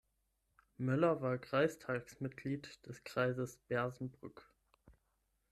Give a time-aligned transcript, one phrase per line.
[0.77, 4.51] Möller war Kreistagsmitglied des Kreises Bersenbrück.